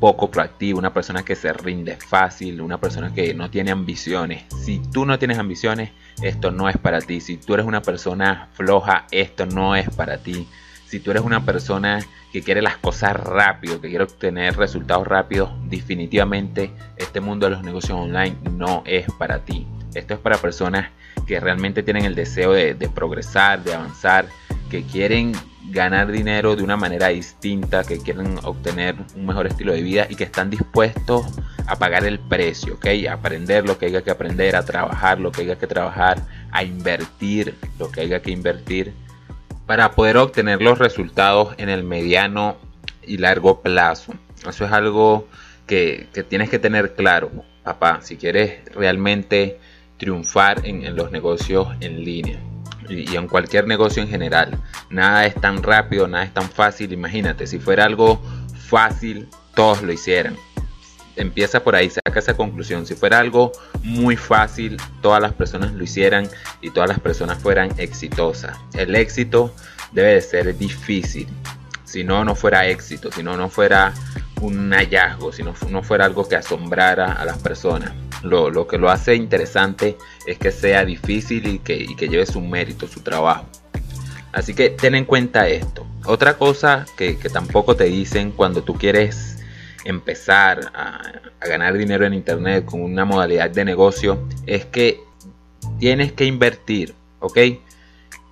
poco 0.00 0.30
proactiva, 0.30 0.78
una 0.78 0.92
persona 0.92 1.22
que 1.22 1.36
se 1.36 1.52
rinde 1.52 1.96
fácil, 1.96 2.60
una 2.60 2.78
persona 2.78 3.12
que 3.12 3.34
no 3.34 3.50
tiene 3.50 3.70
ambiciones. 3.70 4.44
Si 4.64 4.80
tú 4.92 5.04
no 5.04 5.18
tienes 5.18 5.38
ambiciones, 5.38 5.90
esto 6.22 6.50
no 6.50 6.68
es 6.68 6.76
para 6.78 7.00
ti. 7.00 7.20
Si 7.20 7.36
tú 7.36 7.54
eres 7.54 7.66
una 7.66 7.82
persona 7.82 8.48
floja, 8.54 9.06
esto 9.10 9.46
no 9.46 9.76
es 9.76 9.88
para 9.90 10.18
ti. 10.18 10.48
Si 10.90 10.98
tú 10.98 11.12
eres 11.12 11.22
una 11.22 11.44
persona 11.44 12.04
que 12.32 12.42
quiere 12.42 12.60
las 12.62 12.76
cosas 12.76 13.12
rápido, 13.14 13.80
que 13.80 13.90
quiere 13.90 14.02
obtener 14.02 14.56
resultados 14.56 15.06
rápidos, 15.06 15.52
definitivamente 15.68 16.72
este 16.96 17.20
mundo 17.20 17.46
de 17.46 17.50
los 17.52 17.62
negocios 17.62 17.96
online 17.96 18.36
no 18.50 18.82
es 18.84 19.06
para 19.16 19.44
ti. 19.44 19.68
Esto 19.94 20.14
es 20.14 20.20
para 20.20 20.36
personas 20.38 20.90
que 21.28 21.38
realmente 21.38 21.84
tienen 21.84 22.06
el 22.06 22.16
deseo 22.16 22.54
de, 22.54 22.74
progresar, 22.92 23.62
de 23.62 23.74
avanzar, 23.74 24.26
que 24.68 24.82
quieren 24.82 25.30
ganar 25.66 26.10
dinero 26.10 26.56
de 26.56 26.64
una 26.64 26.76
manera 26.76 27.06
distinta, 27.06 27.84
que 27.84 27.98
quieren 27.98 28.40
obtener 28.42 28.96
un 29.14 29.26
mejor 29.26 29.46
estilo 29.46 29.72
de 29.72 29.82
vida 29.82 30.08
y 30.10 30.16
que 30.16 30.24
están 30.24 30.50
dispuestos 30.50 31.24
a 31.68 31.76
pagar 31.76 32.04
el 32.04 32.18
precio, 32.18 32.74
¿ok? 32.74 32.86
A 33.08 33.12
aprender 33.12 33.64
lo 33.64 33.78
que 33.78 33.86
haya 33.86 34.02
que 34.02 34.10
aprender, 34.10 34.56
a 34.56 34.64
trabajar 34.64 35.20
lo 35.20 35.30
que 35.30 35.42
haya 35.42 35.56
que 35.56 35.68
trabajar, 35.68 36.20
a 36.50 36.64
invertir 36.64 37.54
lo 37.78 37.92
que 37.92 38.00
haya 38.00 38.20
que 38.22 38.32
invertir 38.32 38.92
para 39.70 39.92
poder 39.92 40.16
obtener 40.16 40.60
los 40.60 40.80
resultados 40.80 41.54
en 41.56 41.68
el 41.68 41.84
mediano 41.84 42.56
y 43.06 43.18
largo 43.18 43.62
plazo. 43.62 44.12
Eso 44.44 44.64
es 44.64 44.72
algo 44.72 45.28
que, 45.68 46.08
que 46.12 46.24
tienes 46.24 46.50
que 46.50 46.58
tener 46.58 46.96
claro, 46.96 47.30
papá, 47.62 48.00
si 48.02 48.16
quieres 48.16 48.64
realmente 48.74 49.60
triunfar 49.96 50.66
en, 50.66 50.96
los 50.96 51.12
negocios 51.12 51.68
en 51.78 52.02
línea 52.02 52.40
y, 52.88 53.14
en 53.14 53.28
cualquier 53.28 53.68
negocio 53.68 54.02
en 54.02 54.08
general. 54.08 54.60
Nada 54.90 55.24
es 55.24 55.36
tan 55.36 55.62
rápido, 55.62 56.08
nada 56.08 56.24
es 56.24 56.34
tan 56.34 56.50
fácil. 56.50 56.92
Imagínate, 56.92 57.46
si 57.46 57.60
fuera 57.60 57.84
algo 57.84 58.20
fácil, 58.68 59.28
todos 59.54 59.82
lo 59.82 59.92
hicieran. 59.92 60.34
Empieza 61.20 61.62
por 61.62 61.76
ahí, 61.76 61.90
saca 61.90 62.18
esa 62.18 62.34
conclusión. 62.34 62.86
Si 62.86 62.94
fuera 62.94 63.18
algo 63.18 63.52
muy 63.82 64.16
fácil, 64.16 64.78
todas 65.02 65.20
las 65.20 65.34
personas 65.34 65.72
lo 65.72 65.84
hicieran 65.84 66.26
y 66.62 66.70
todas 66.70 66.88
las 66.88 66.98
personas 66.98 67.38
fueran 67.38 67.70
exitosas. 67.76 68.56
El 68.72 68.96
éxito 68.96 69.54
debe 69.92 70.14
de 70.14 70.22
ser 70.22 70.56
difícil. 70.56 71.28
Si 71.84 72.04
no, 72.04 72.24
no 72.24 72.34
fuera 72.34 72.66
éxito, 72.68 73.12
si 73.12 73.22
no, 73.22 73.36
no 73.36 73.50
fuera 73.50 73.92
un 74.40 74.72
hallazgo, 74.72 75.30
si 75.30 75.42
no, 75.42 75.54
no 75.68 75.82
fuera 75.82 76.06
algo 76.06 76.26
que 76.26 76.36
asombrara 76.36 77.12
a 77.12 77.24
las 77.26 77.36
personas. 77.38 77.92
Lo, 78.22 78.66
que 78.66 78.78
lo 78.78 78.90
hace 78.90 79.14
interesante 79.14 79.98
es 80.26 80.38
que 80.38 80.52
sea 80.52 80.84
difícil 80.86 81.46
y 81.46 81.58
que, 81.58 81.86
lleve 81.98 82.24
su 82.24 82.40
mérito, 82.40 82.86
su 82.86 83.00
trabajo. 83.00 83.46
Así 84.32 84.54
que 84.54 84.70
ten 84.70 84.94
en 84.94 85.04
cuenta 85.04 85.48
esto. 85.48 85.86
Otra 86.06 86.38
cosa 86.38 86.86
que, 86.96 87.14
tampoco 87.32 87.76
te 87.76 87.84
dicen 87.84 88.30
cuando 88.30 88.62
tú 88.62 88.74
quieres 88.74 89.38
empezar 89.84 90.70
a, 90.74 91.00
ganar 91.40 91.76
dinero 91.76 92.04
en 92.04 92.14
internet 92.14 92.64
con 92.66 92.82
una 92.82 93.04
modalidad 93.04 93.50
de 93.50 93.64
negocio 93.64 94.28
es 94.46 94.66
que 94.66 95.00
tienes 95.78 96.12
que 96.12 96.26
invertir, 96.26 96.94
¿ok? 97.18 97.38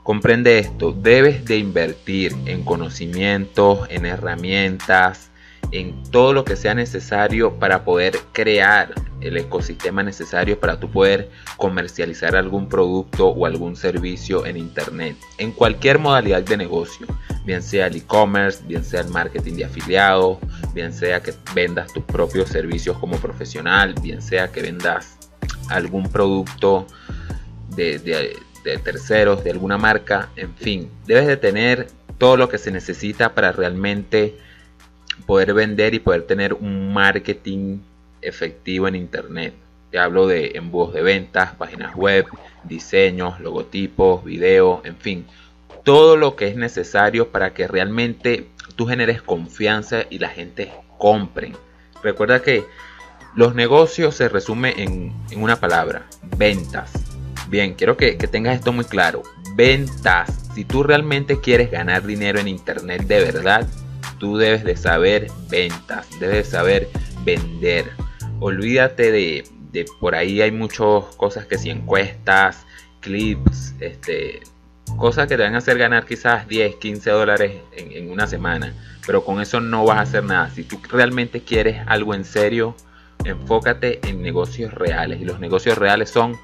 Comprende 0.02 0.58
esto, 0.58 0.92
debes 0.92 1.44
de 1.46 1.56
invertir 1.56 2.34
en 2.46 2.64
conocimientos, 2.64 3.86
en 3.90 4.04
herramientas, 4.04 5.30
en 5.72 6.02
todo 6.10 6.32
lo 6.32 6.44
que 6.44 6.56
sea 6.56 6.74
necesario 6.74 7.58
para 7.58 7.84
poder 7.84 8.18
crear 8.32 8.94
el 9.20 9.36
ecosistema 9.36 10.02
necesario 10.02 10.58
para 10.58 10.78
tu 10.78 10.90
poder 10.90 11.30
comercializar 11.56 12.36
algún 12.36 12.68
producto 12.68 13.28
o 13.28 13.46
algún 13.46 13.76
servicio 13.76 14.46
en 14.46 14.56
internet 14.56 15.16
en 15.38 15.52
cualquier 15.52 15.98
modalidad 15.98 16.42
de 16.42 16.56
negocio 16.56 17.06
bien 17.44 17.62
sea 17.62 17.88
el 17.88 17.96
e-commerce 17.96 18.62
bien 18.66 18.84
sea 18.84 19.00
el 19.00 19.08
marketing 19.08 19.54
de 19.54 19.64
afiliados 19.64 20.38
bien 20.74 20.92
sea 20.92 21.20
que 21.20 21.34
vendas 21.54 21.92
tus 21.92 22.04
propios 22.04 22.48
servicios 22.48 22.96
como 22.98 23.16
profesional 23.16 23.94
bien 24.00 24.22
sea 24.22 24.48
que 24.48 24.62
vendas 24.62 25.18
algún 25.68 26.08
producto 26.10 26.86
de, 27.74 27.98
de 27.98 28.78
terceros 28.78 29.42
de 29.42 29.50
alguna 29.50 29.78
marca 29.78 30.30
en 30.36 30.54
fin 30.54 30.90
debes 31.06 31.26
de 31.26 31.36
tener 31.36 31.88
todo 32.18 32.36
lo 32.36 32.48
que 32.48 32.58
se 32.58 32.70
necesita 32.70 33.34
para 33.34 33.52
realmente 33.52 34.36
poder 35.26 35.54
vender 35.54 35.94
y 35.94 35.98
poder 35.98 36.22
tener 36.22 36.54
un 36.54 36.92
marketing 36.92 37.78
efectivo 38.22 38.88
en 38.88 38.96
Internet. 38.96 39.54
Te 39.90 39.98
hablo 39.98 40.26
de 40.26 40.52
embudos 40.54 40.92
de 40.92 41.02
ventas, 41.02 41.54
páginas 41.54 41.94
web, 41.94 42.26
diseños, 42.64 43.40
logotipos, 43.40 44.24
video, 44.24 44.82
en 44.84 44.96
fin, 44.96 45.26
todo 45.82 46.16
lo 46.16 46.36
que 46.36 46.48
es 46.48 46.56
necesario 46.56 47.28
para 47.28 47.54
que 47.54 47.66
realmente 47.66 48.48
tú 48.76 48.86
generes 48.86 49.22
confianza 49.22 50.02
y 50.10 50.18
la 50.18 50.28
gente 50.28 50.70
compre. 50.98 51.52
Recuerda 52.02 52.42
que 52.42 52.64
los 53.34 53.54
negocios 53.54 54.14
se 54.14 54.28
resumen 54.28 54.74
en, 54.78 55.40
una 55.40 55.56
palabra, 55.56 56.06
ventas. 56.36 56.92
Bien, 57.48 57.74
quiero 57.74 57.96
que, 57.96 58.18
que 58.18 58.28
tengas 58.28 58.56
esto 58.56 58.72
muy 58.72 58.84
claro. 58.84 59.22
Ventas. 59.54 60.50
Si 60.54 60.64
tú 60.64 60.82
realmente 60.82 61.40
quieres 61.40 61.70
ganar 61.70 62.04
dinero 62.04 62.38
en 62.38 62.48
Internet 62.48 63.02
de 63.02 63.20
verdad, 63.20 63.66
tú 64.18 64.36
debes 64.36 64.64
de 64.64 64.76
saber 64.76 65.28
ventas, 65.48 66.06
debes 66.20 66.36
de 66.36 66.44
saber 66.44 66.88
vender. 67.24 67.90
Olvídate 68.40 69.10
de, 69.12 69.44
por 70.00 70.14
ahí 70.14 70.40
hay 70.40 70.50
muchas 70.50 71.04
cosas 71.16 71.46
que 71.46 71.58
si 71.58 71.70
encuestas, 71.70 72.66
clips, 73.00 73.74
este, 73.80 74.40
cosas 74.96 75.26
que 75.26 75.36
te 75.36 75.42
van 75.42 75.54
a 75.54 75.58
hacer 75.58 75.78
ganar 75.78 76.06
quizás 76.06 76.48
10, 76.48 76.76
15 76.76 77.10
dólares 77.10 77.52
en, 77.72 77.92
en 77.92 78.10
una 78.10 78.26
semana, 78.26 78.74
pero 79.06 79.24
con 79.24 79.40
eso 79.40 79.60
no 79.60 79.84
vas 79.84 79.98
a 79.98 80.02
hacer 80.02 80.24
nada. 80.24 80.50
Si 80.50 80.64
tú 80.64 80.80
realmente 80.88 81.42
quieres 81.42 81.82
algo 81.86 82.14
en 82.14 82.24
serio, 82.24 82.74
enfócate 83.24 84.00
en 84.08 84.22
negocios 84.22 84.72
reales 84.72 85.20
y 85.20 85.24
los 85.24 85.40
negocios 85.40 85.78
reales 85.78 86.10
son 86.10 86.36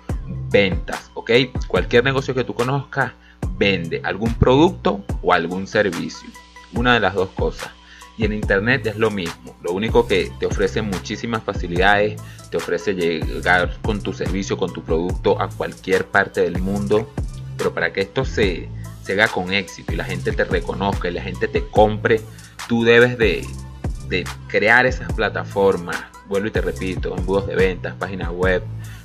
ventas, 0.50 1.10
¿ok? 1.14 1.30
Cualquier 1.68 2.04
negocio 2.04 2.34
que 2.34 2.44
tú 2.44 2.54
conozcas 2.54 3.12
vende 3.56 4.00
algún 4.04 4.34
producto 4.34 5.04
o 5.22 5.32
algún 5.32 5.66
servicio 5.66 6.28
una 6.74 6.94
de 6.94 7.00
las 7.00 7.14
dos 7.14 7.30
cosas. 7.30 7.70
Y 8.16 8.24
en 8.24 8.32
Internet 8.32 8.86
es 8.86 8.96
lo 8.96 9.10
mismo. 9.10 9.56
Lo 9.62 9.72
único 9.72 10.06
que 10.06 10.30
te 10.38 10.46
ofrece 10.46 10.82
muchísimas 10.82 11.42
facilidades, 11.42 12.20
te 12.50 12.56
ofrece 12.56 12.94
llegar 12.94 13.76
con 13.82 14.00
tu 14.02 14.12
servicio, 14.12 14.56
con 14.56 14.72
tu 14.72 14.82
producto 14.82 15.40
a 15.40 15.48
cualquier 15.48 16.06
parte 16.06 16.42
del 16.42 16.60
mundo. 16.60 17.10
Pero 17.56 17.74
para 17.74 17.92
que 17.92 18.02
esto 18.02 18.24
se, 18.24 18.68
se 19.02 19.12
haga 19.12 19.28
con 19.28 19.52
éxito 19.52 19.92
y 19.92 19.96
la 19.96 20.04
gente 20.04 20.32
te 20.32 20.44
reconozca 20.44 21.08
y 21.08 21.12
la 21.12 21.22
gente 21.22 21.48
te 21.48 21.64
compre, 21.66 22.20
tú 22.68 22.84
debes 22.84 23.18
de, 23.18 23.44
de 24.08 24.24
crear 24.48 24.86
esas 24.86 25.12
plataformas. 25.12 25.96
Vuelvo 26.26 26.48
y 26.48 26.50
te 26.50 26.60
repito, 26.60 27.16
embudos 27.16 27.46
de 27.46 27.54
ventas, 27.54 27.94
páginas 27.96 28.30
web, 28.30 28.62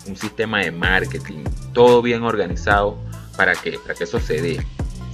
un 0.08 0.16
sistema 0.16 0.62
de 0.62 0.72
marketing, 0.72 1.44
todo 1.74 2.02
bien 2.02 2.24
organizado 2.24 2.98
para 3.36 3.54
que, 3.56 3.80
para 3.80 3.94
que 3.94 4.04
eso 4.04 4.20
se 4.20 4.42
dé. 4.42 4.66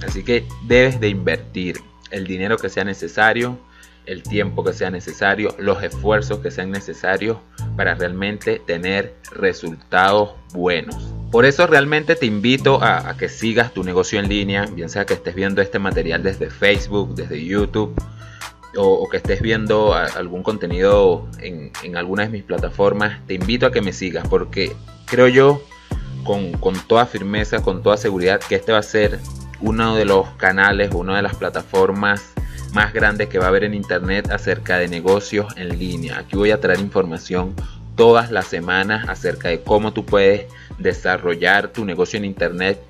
Así 0.06 0.22
que 0.22 0.46
debes 0.66 1.00
de 1.00 1.08
invertir 1.08 1.80
el 2.10 2.26
dinero 2.26 2.58
que 2.58 2.68
sea 2.68 2.84
necesario, 2.84 3.58
el 4.06 4.22
tiempo 4.22 4.64
que 4.64 4.72
sea 4.72 4.90
necesario, 4.90 5.54
los 5.58 5.82
esfuerzos 5.82 6.38
que 6.38 6.50
sean 6.50 6.70
necesarios 6.70 7.38
para 7.76 7.94
realmente 7.94 8.60
tener 8.64 9.14
resultados 9.32 10.30
buenos. 10.54 10.96
Por 11.30 11.44
eso 11.44 11.66
realmente 11.66 12.14
te 12.14 12.26
invito 12.26 12.82
a, 12.82 13.16
que 13.18 13.28
sigas 13.28 13.74
tu 13.74 13.82
negocio 13.82 14.20
en 14.20 14.28
línea, 14.28 14.66
bien 14.66 14.88
sea 14.88 15.04
que 15.04 15.14
estés 15.14 15.34
viendo 15.34 15.60
este 15.60 15.78
material 15.78 16.22
desde 16.22 16.48
Facebook, 16.48 17.14
desde 17.14 17.44
YouTube, 17.44 17.94
o, 18.76 19.08
que 19.08 19.16
estés 19.16 19.40
viendo 19.40 19.94
algún 19.94 20.42
contenido 20.42 21.26
en, 21.40 21.96
alguna 21.96 22.22
de 22.24 22.28
mis 22.28 22.44
plataformas, 22.44 23.20
te 23.26 23.34
invito 23.34 23.66
a 23.66 23.72
que 23.72 23.80
me 23.80 23.92
sigas 23.92 24.28
porque 24.28 24.74
creo 25.06 25.28
yo 25.28 25.62
con, 26.24 26.52
con 26.52 26.74
toda 26.86 27.06
firmeza, 27.06 27.62
con 27.62 27.82
toda 27.82 27.96
seguridad 27.96 28.40
que 28.40 28.54
este 28.54 28.72
va 28.72 28.78
a 28.78 28.82
ser 28.82 29.18
uno 29.60 29.96
de 29.96 30.04
los 30.04 30.28
canales, 30.36 30.90
una 30.94 31.16
de 31.16 31.22
las 31.22 31.34
plataformas 31.34 32.34
más 32.72 32.92
grandes 32.92 33.28
que 33.28 33.38
va 33.38 33.46
a 33.46 33.48
haber 33.48 33.64
en 33.64 33.74
internet 33.74 34.30
acerca 34.30 34.78
de 34.78 34.88
negocios 34.88 35.46
en 35.56 35.78
línea. 35.78 36.18
Aquí 36.18 36.36
voy 36.36 36.50
a 36.50 36.60
traer 36.60 36.80
información 36.80 37.54
todas 37.96 38.30
las 38.30 38.46
semanas 38.46 39.08
acerca 39.08 39.48
de 39.48 39.60
cómo 39.60 39.92
tú 39.92 40.04
puedes 40.04 40.46
desarrollar 40.78 41.68
tu 41.68 41.84
negocio 41.84 42.18
en 42.18 42.24
internet, 42.24 42.80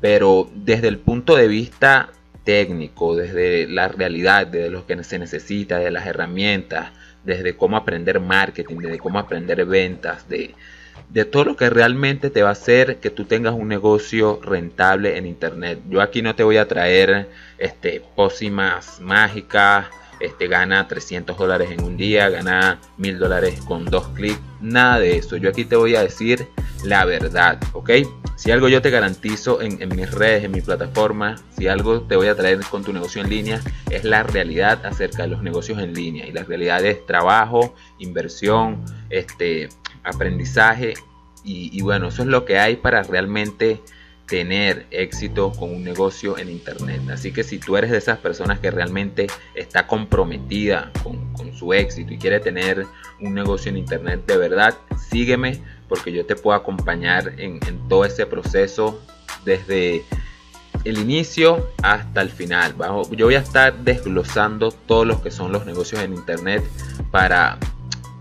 pero 0.00 0.50
desde 0.54 0.88
el 0.88 0.98
punto 0.98 1.36
de 1.36 1.48
vista 1.48 2.10
técnico, 2.44 3.16
desde 3.16 3.66
la 3.66 3.88
realidad, 3.88 4.46
de 4.46 4.70
lo 4.70 4.86
que 4.86 5.02
se 5.04 5.18
necesita, 5.18 5.78
de 5.78 5.90
las 5.90 6.06
herramientas, 6.06 6.90
desde 7.24 7.56
cómo 7.56 7.76
aprender 7.76 8.20
marketing, 8.20 8.78
desde 8.78 8.98
cómo 8.98 9.18
aprender 9.18 9.64
ventas, 9.66 10.28
de, 10.28 10.54
de 11.10 11.24
todo 11.24 11.44
lo 11.44 11.56
que 11.56 11.68
realmente 11.68 12.30
te 12.30 12.42
va 12.42 12.50
a 12.50 12.52
hacer 12.52 12.98
que 12.98 13.10
tú 13.10 13.24
tengas 13.24 13.54
un 13.54 13.68
negocio 13.68 14.40
rentable 14.42 15.16
en 15.16 15.26
internet. 15.26 15.80
Yo 15.88 16.00
aquí 16.00 16.22
no 16.22 16.34
te 16.34 16.44
voy 16.44 16.56
a 16.56 16.68
traer 16.68 17.28
este 17.58 18.02
pócimas 18.14 19.00
mágicas, 19.00 19.86
este 20.20 20.46
gana 20.46 20.86
300 20.86 21.36
dólares 21.36 21.70
en 21.72 21.82
un 21.82 21.96
día, 21.96 22.28
gana 22.28 22.78
1000 22.98 23.18
dólares 23.18 23.60
con 23.66 23.86
dos 23.86 24.08
clics, 24.08 24.40
nada 24.60 25.00
de 25.00 25.16
eso. 25.16 25.36
Yo 25.36 25.48
aquí 25.48 25.64
te 25.64 25.76
voy 25.76 25.96
a 25.96 26.02
decir 26.02 26.46
la 26.84 27.04
verdad, 27.04 27.58
¿ok? 27.72 27.90
Si 28.36 28.50
algo 28.50 28.68
yo 28.68 28.80
te 28.80 28.90
garantizo 28.90 29.60
en, 29.60 29.82
en, 29.82 29.94
mis 29.94 30.10
redes, 30.10 30.44
en 30.44 30.52
mi 30.52 30.60
plataforma, 30.60 31.36
si 31.58 31.68
algo 31.68 32.02
te 32.02 32.16
voy 32.16 32.28
a 32.28 32.34
traer 32.34 32.60
con 32.70 32.84
tu 32.84 32.92
negocio 32.92 33.20
en 33.22 33.28
línea, 33.28 33.60
es 33.90 34.04
la 34.04 34.22
realidad 34.22 34.84
acerca 34.86 35.24
de 35.24 35.28
los 35.28 35.42
negocios 35.42 35.78
en 35.78 35.92
línea. 35.92 36.26
Y 36.26 36.32
la 36.32 36.44
realidad 36.44 36.84
es 36.84 37.04
trabajo, 37.04 37.74
inversión, 37.98 38.82
este, 39.10 39.68
aprendizaje 40.04 40.94
y, 41.42 41.80
bueno, 41.80 42.08
eso 42.08 42.22
es 42.22 42.28
lo 42.28 42.44
que 42.44 42.58
hay 42.58 42.76
para 42.76 43.02
realmente 43.02 43.80
tener 44.26 44.86
éxito 44.90 45.52
con 45.52 45.74
un 45.74 45.82
negocio 45.82 46.38
en 46.38 46.50
internet. 46.50 47.00
Así 47.10 47.32
que 47.32 47.42
si 47.42 47.58
tú 47.58 47.76
eres 47.76 47.90
de 47.90 47.98
esas 47.98 48.18
personas 48.18 48.60
que 48.60 48.70
realmente 48.70 49.26
está 49.54 49.86
comprometida 49.86 50.92
con, 51.02 51.30
su 51.54 51.74
éxito 51.74 52.14
y 52.14 52.18
quiere 52.18 52.40
tener 52.40 52.86
un 53.20 53.34
negocio 53.34 53.70
en 53.70 53.76
internet 53.76 54.24
de 54.26 54.38
verdad, 54.38 54.74
sígueme 55.10 55.60
porque 55.90 56.10
yo 56.10 56.24
te 56.24 56.34
puedo 56.34 56.56
acompañar 56.56 57.34
en, 57.38 57.60
en 57.66 57.86
todo 57.86 58.06
ese 58.06 58.24
proceso 58.24 59.02
desde 59.44 60.04
el 60.84 60.98
inicio 60.98 61.70
hasta 61.82 62.22
el 62.22 62.30
final. 62.30 62.74
Yo 63.10 63.26
voy 63.26 63.34
a 63.34 63.40
estar 63.40 63.76
desglosando 63.80 64.70
todos 64.70 65.06
los 65.06 65.20
que 65.20 65.30
son 65.30 65.52
los 65.52 65.66
negocios 65.66 66.02
en 66.02 66.14
internet 66.14 66.62
para 67.10 67.58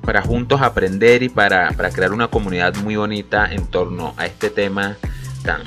para 0.10 0.24
juntos 0.24 0.63
aprender 0.63 1.22
y 1.22 1.30
para, 1.30 1.70
crear 1.94 2.13
una 2.13 2.30
comunidad 2.30 2.75
muy 2.78 2.96
bonita 2.96 3.46
en 3.54 3.68
torno 3.68 4.16
a 4.18 4.25
este 4.25 4.50
tema 4.50 4.98
tan, 5.44 5.62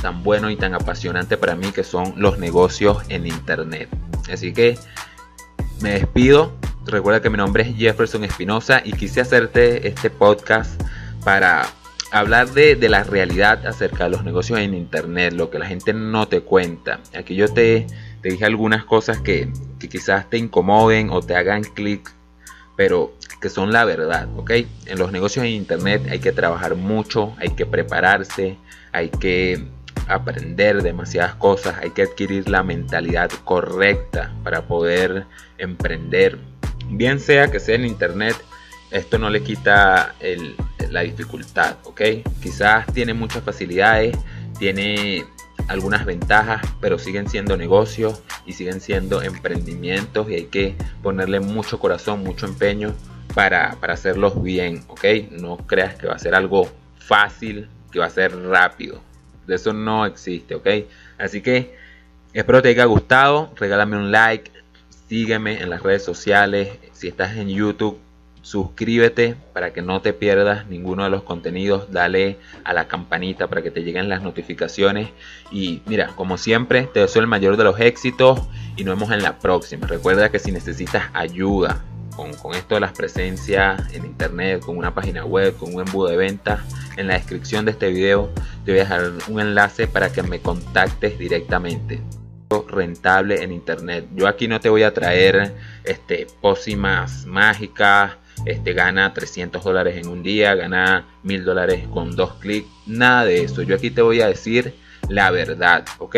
tan 0.00 0.22
bueno 0.22 0.50
y 0.50 0.56
tan 0.56 0.72
apasionante 0.72 1.36
para 1.36 1.56
mí 1.56 1.72
que 1.72 1.82
son 1.82 2.14
los 2.16 2.38
negocios 2.38 2.98
en 3.08 3.26
internet. 3.26 3.88
Así 4.32 4.52
que 4.52 4.78
me 5.80 5.94
despido. 5.94 6.52
Recuerda 6.86 7.20
que 7.20 7.28
mi 7.28 7.38
nombre 7.38 7.64
es 7.64 7.76
Jefferson 7.76 8.22
Espinosa 8.22 8.82
y 8.84 8.92
quise 8.92 9.20
hacerte 9.20 9.88
este 9.88 10.10
podcast 10.10 10.80
para 11.24 11.66
hablar 12.12 12.50
de, 12.50 12.76
la 12.88 13.02
realidad 13.02 13.66
acerca 13.66 14.04
de 14.04 14.10
los 14.10 14.22
negocios 14.22 14.60
en 14.60 14.74
internet, 14.74 15.32
lo 15.32 15.50
que 15.50 15.58
la 15.58 15.66
gente 15.66 15.92
no 15.92 16.28
te 16.28 16.42
cuenta. 16.42 17.00
Aquí 17.18 17.34
yo 17.34 17.52
te, 17.52 17.88
te 18.22 18.28
dije 18.28 18.44
algunas 18.44 18.84
cosas 18.84 19.18
que, 19.18 19.50
que 19.80 19.88
quizás 19.88 20.30
te 20.30 20.38
incomoden 20.38 21.10
o 21.10 21.20
te 21.20 21.34
hagan 21.34 21.64
clic, 21.64 22.08
pero 22.76 23.17
que 23.40 23.48
son 23.48 23.72
la 23.72 23.84
verdad, 23.84 24.28
¿ok? 24.36 24.50
En 24.86 24.98
los 24.98 25.12
negocios 25.12 25.44
en 25.44 25.52
Internet 25.52 26.06
hay 26.10 26.18
que 26.18 26.32
trabajar 26.32 26.74
mucho, 26.74 27.34
hay 27.38 27.50
que 27.50 27.66
prepararse, 27.66 28.56
hay 28.92 29.10
que 29.10 29.64
aprender 30.08 30.82
demasiadas 30.82 31.34
cosas, 31.34 31.76
hay 31.80 31.90
que 31.90 32.02
adquirir 32.02 32.48
la 32.48 32.62
mentalidad 32.62 33.30
correcta 33.44 34.32
para 34.42 34.62
poder 34.66 35.26
emprender. 35.58 36.38
Bien 36.90 37.20
sea 37.20 37.50
que 37.50 37.60
sea 37.60 37.76
en 37.76 37.84
Internet, 37.84 38.36
esto 38.90 39.18
no 39.18 39.28
le 39.30 39.42
quita 39.42 40.14
la 40.90 41.00
dificultad, 41.02 41.76
¿ok? 41.84 42.00
Quizás 42.42 42.86
tiene 42.92 43.14
muchas 43.14 43.44
facilidades, 43.44 44.16
tiene 44.58 45.26
algunas 45.68 46.06
ventajas, 46.06 46.62
pero 46.80 46.98
siguen 46.98 47.28
siendo 47.28 47.56
negocios 47.56 48.22
y 48.46 48.54
siguen 48.54 48.80
siendo 48.80 49.22
emprendimientos 49.22 50.30
y 50.30 50.34
hay 50.34 50.44
que 50.46 50.74
ponerle 51.02 51.40
mucho 51.40 51.78
corazón, 51.78 52.24
mucho 52.24 52.46
empeño 52.46 52.94
para, 53.38 53.78
hacerlos 53.82 54.42
bien, 54.42 54.82
¿ok? 54.88 55.04
No 55.30 55.58
creas 55.58 55.94
que 55.94 56.08
va 56.08 56.14
a 56.14 56.18
ser 56.18 56.34
algo 56.34 56.68
fácil, 56.98 57.68
que 57.92 58.00
va 58.00 58.06
a 58.06 58.10
ser 58.10 58.36
rápido. 58.36 59.00
De 59.46 59.54
eso 59.54 59.72
no 59.72 60.06
existe, 60.06 60.56
¿ok? 60.56 60.66
Así 61.18 61.40
que 61.40 61.76
espero 62.32 62.62
te 62.62 62.70
haya 62.70 62.84
gustado. 62.86 63.52
Regálame 63.54 63.96
un 63.96 64.10
like, 64.10 64.50
sígueme 65.08 65.62
en 65.62 65.70
las 65.70 65.84
redes 65.84 66.04
sociales. 66.04 66.80
Si 66.90 67.06
estás 67.06 67.36
en 67.36 67.48
YouTube, 67.48 68.00
suscríbete 68.42 69.36
para 69.52 69.72
que 69.72 69.82
no 69.82 70.02
te 70.02 70.12
pierdas 70.12 70.66
ninguno 70.66 71.04
de 71.04 71.10
los 71.10 71.22
contenidos, 71.22 71.92
dale 71.92 72.38
a 72.64 72.72
la 72.72 72.88
campanita 72.88 73.46
para 73.46 73.62
que 73.62 73.70
te 73.70 73.84
lleguen 73.84 74.08
las 74.08 74.20
notificaciones 74.20 75.10
y 75.52 75.80
mira, 75.86 76.08
como 76.16 76.38
siempre, 76.38 76.88
te 76.92 76.98
deseo 76.98 77.22
el 77.22 77.28
mayor 77.28 77.56
de 77.56 77.62
los 77.62 77.78
éxitos 77.78 78.40
y 78.74 78.82
nos 78.82 78.96
vemos 78.98 79.14
en 79.14 79.22
la 79.22 79.38
próxima. 79.38 79.86
Recuerda 79.86 80.28
que 80.28 80.40
si 80.40 80.50
necesitas 80.50 81.04
ayuda 81.14 81.84
con, 82.18 82.54
esto 82.54 82.74
de 82.74 82.80
las 82.80 82.92
presencias 82.92 83.94
en 83.94 84.04
internet, 84.04 84.60
con 84.60 84.76
una 84.76 84.94
página 84.94 85.24
web, 85.24 85.56
con 85.56 85.74
un 85.74 85.80
embudo 85.80 86.08
de 86.08 86.16
ventas, 86.16 86.60
en 86.96 87.06
la 87.06 87.14
descripción 87.14 87.64
de 87.64 87.70
este 87.70 87.90
video 87.90 88.30
te 88.64 88.72
voy 88.72 88.80
a 88.80 88.82
dejar 88.82 89.12
un 89.28 89.40
enlace 89.40 89.86
para 89.86 90.10
que 90.10 90.22
me 90.22 90.40
contactes 90.40 91.18
directamente 91.18 92.00
rentable 92.68 93.42
en 93.42 93.52
internet 93.52 94.06
yo 94.14 94.26
aquí 94.26 94.48
no 94.48 94.58
te 94.58 94.70
voy 94.70 94.82
a 94.82 94.94
traer 94.94 95.54
este 95.84 96.26
pócimas 96.40 97.26
mágicas 97.26 98.16
este, 98.46 98.72
gana 98.72 99.12
300 99.12 99.62
dólares 99.62 99.96
en 99.96 100.08
un 100.08 100.22
día, 100.22 100.54
gana 100.54 101.06
1000 101.22 101.44
dólares 101.44 101.86
con 101.88 102.14
dos 102.14 102.34
clics, 102.34 102.68
nada 102.86 103.24
de 103.24 103.42
eso. 103.42 103.62
Yo 103.62 103.74
aquí 103.76 103.90
te 103.90 104.02
voy 104.02 104.20
a 104.20 104.28
decir 104.28 104.74
la 105.08 105.30
verdad, 105.30 105.84
¿ok? 105.98 106.16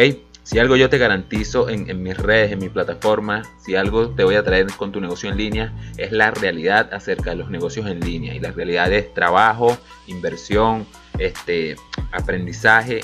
Si 0.50 0.59
algo 0.59 0.75
yo 0.75 0.90
te 0.90 0.99
garantizo 0.99 1.69
en, 1.69 2.02
mis 2.02 2.19
redes, 2.19 2.50
en 2.50 2.59
mi 2.59 2.69
plataforma, 2.69 3.45
si 3.64 3.76
algo 3.76 4.11
te 4.11 4.25
voy 4.25 4.35
a 4.35 4.42
traer 4.42 4.66
con 4.76 4.90
tu 4.90 5.00
negocio 5.00 5.30
en 5.30 5.37
línea, 5.37 5.73
es 5.97 6.11
la 6.11 6.33
realidad 6.33 6.92
acerca 6.92 7.30
de 7.30 7.37
los 7.37 7.50
negocios 7.50 7.87
en 7.87 8.00
línea. 8.00 8.35
Y 8.35 8.40
la 8.40 8.50
realidad 8.50 8.92
es 8.92 9.14
trabajo, 9.14 9.78
inversión, 10.09 10.88
este, 11.19 11.76
aprendizaje. 12.11 13.02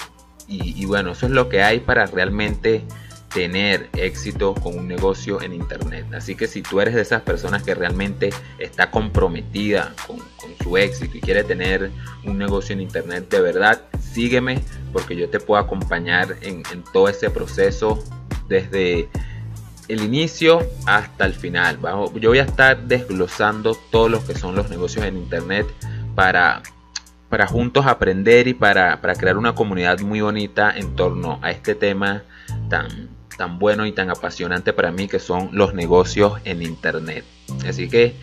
Y, 0.48 0.82
y 0.82 0.86
bueno, 0.86 1.12
eso 1.12 1.26
es 1.26 1.30
lo 1.30 1.48
que 1.48 1.62
hay 1.62 1.78
para 1.78 2.06
realmente 2.06 2.84
tener 3.36 3.90
éxito 3.92 4.54
con 4.54 4.78
un 4.78 4.88
negocio 4.88 5.42
en 5.42 5.52
internet. 5.52 6.06
Así 6.14 6.34
que 6.34 6.46
si 6.46 6.62
tú 6.62 6.80
eres 6.80 6.94
de 6.94 7.02
esas 7.02 7.20
personas 7.20 7.62
que 7.62 7.74
realmente 7.74 8.30
está 8.58 8.90
comprometida 8.90 9.92
con, 10.06 10.20
su 10.62 10.78
éxito 10.78 11.18
y 11.18 11.20
quiere 11.20 11.44
tener 11.44 11.90
un 12.24 12.38
negocio 12.38 12.72
en 12.72 12.80
internet 12.80 13.28
de 13.28 13.40
verdad, 13.42 13.82
sígueme 14.00 14.62
porque 14.90 15.16
yo 15.16 15.28
te 15.28 15.38
puedo 15.38 15.60
acompañar 15.60 16.34
en, 16.40 16.62
todo 16.94 17.10
ese 17.10 17.28
proceso 17.28 18.02
desde 18.48 19.06
el 19.88 20.02
inicio 20.02 20.66
hasta 20.86 21.26
el 21.26 21.34
final. 21.34 21.78
Yo 22.14 22.30
voy 22.30 22.38
a 22.38 22.44
estar 22.44 22.84
desglosando 22.84 23.76
todos 23.90 24.10
los 24.10 24.24
que 24.24 24.34
son 24.34 24.54
los 24.54 24.70
negocios 24.70 25.04
en 25.04 25.14
internet 25.18 25.66
para 26.14 26.62
para 27.28 27.48
juntos 27.48 27.84
aprender 27.86 28.46
y 28.46 28.54
para, 28.54 29.00
para 29.00 29.16
crear 29.16 29.36
una 29.36 29.52
comunidad 29.52 29.98
muy 29.98 30.20
bonita 30.20 30.72
en 30.74 30.94
torno 30.94 31.40
a 31.42 31.50
este 31.50 31.74
tema 31.74 32.22
tan, 32.70 33.15
tan 33.36 33.58
bueno 33.58 33.86
y 33.86 33.92
tan 33.92 34.10
apasionante 34.10 34.72
para 34.72 34.92
mí 34.92 35.08
que 35.08 35.18
son 35.18 35.50
los 35.52 35.74
negocios 35.74 36.40
en 36.44 36.62
internet. 36.62 37.24
Así 37.68 37.88
que 37.88 38.14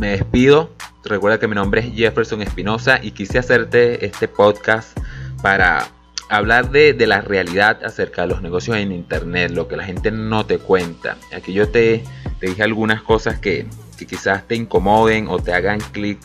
me 0.00 0.10
despido. 0.10 0.70
Recuerda 1.04 1.38
que 1.38 1.48
mi 1.48 1.54
nombre 1.54 1.80
es 1.80 1.94
Jefferson 1.94 2.42
Espinosa 2.42 3.00
y 3.02 3.12
quise 3.12 3.38
hacerte 3.38 4.04
este 4.04 4.28
podcast 4.28 4.98
para 5.42 5.88
hablar 6.28 6.70
de, 6.70 6.94
la 7.06 7.20
realidad 7.20 7.82
acerca 7.84 8.22
de 8.22 8.28
los 8.28 8.42
negocios 8.42 8.76
en 8.76 8.92
internet, 8.92 9.50
lo 9.50 9.68
que 9.68 9.76
la 9.76 9.84
gente 9.84 10.10
no 10.10 10.44
te 10.44 10.58
cuenta. 10.58 11.16
Aquí 11.34 11.52
yo 11.52 11.68
te, 11.68 12.04
te 12.40 12.48
dije 12.48 12.62
algunas 12.62 13.02
cosas 13.02 13.38
que, 13.38 13.66
que 13.96 14.06
quizás 14.06 14.46
te 14.46 14.54
incomoden 14.54 15.28
o 15.28 15.38
te 15.38 15.52
hagan 15.52 15.80
clic, 15.92 16.18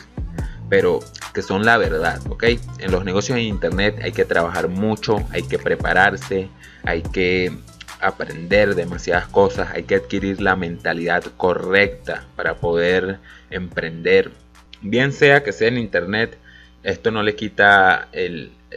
pero 0.70 1.00
que 1.34 1.42
son 1.42 1.66
la 1.66 1.78
verdad, 1.78 2.20
¿ok? 2.30 2.44
En 2.80 2.92
los 2.92 3.06
negocios 3.06 3.38
en 3.38 3.46
internet 3.46 4.00
hay 4.04 4.12
que 4.12 4.26
trabajar 4.26 4.68
mucho, 4.68 5.18
hay 5.32 5.44
que 5.44 5.58
prepararse, 5.58 6.50
hay 6.84 7.02
que 7.02 7.52
aprender 8.04 8.76
demasiadas 8.76 9.28
cosas, 9.28 9.70
hay 9.74 9.84
que 9.84 9.96
adquirir 9.96 10.42
la 10.42 10.56
mentalidad 10.56 11.24
correcta 11.38 12.26
para 12.36 12.56
poder 12.56 13.20
emprender. 13.50 14.32
Bien 14.82 15.14
sea 15.14 15.44
que 15.44 15.54
sea 15.54 15.70
en 15.70 15.78
internet, 15.78 16.38
esto 16.84 17.12
no 17.12 17.24
le 17.24 17.36
quita 17.36 18.10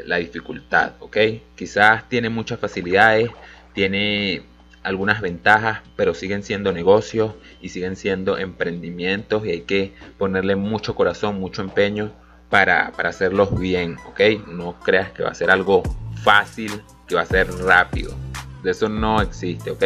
la 0.04 0.16
dificultad, 0.16 0.92
¿ok? 1.00 1.16
Quizás 1.56 2.09
tiene 2.09 2.30
muchas 2.30 2.61
facilidades, 2.61 3.30
tiene 3.75 4.42
algunas 4.85 5.21
ventajas, 5.21 5.80
pero 5.97 6.15
siguen 6.15 6.45
siendo 6.45 6.73
negocios 6.73 7.32
y 7.60 7.71
siguen 7.71 7.97
siendo 7.97 8.39
emprendimientos 8.39 9.45
y 9.45 9.50
hay 9.50 9.60
que 9.62 9.93
ponerle 10.19 10.54
mucho 10.54 10.95
corazón, 10.95 11.41
mucho 11.41 11.62
empeño 11.62 12.12
para, 12.49 12.93
para 12.93 13.08
hacerlos 13.08 13.58
bien, 13.58 13.97
¿ok? 14.06 14.47
No 14.47 14.78
creas 14.78 15.10
que 15.10 15.25
va 15.25 15.30
a 15.30 15.34
ser 15.34 15.50
algo 15.50 15.82
fácil, 16.23 16.71
que 17.08 17.17
va 17.17 17.23
a 17.23 17.26
ser 17.26 17.50
rápido 17.50 18.25
eso 18.71 18.89
no 18.89 19.21
existe, 19.21 19.71
¿ok? 19.71 19.85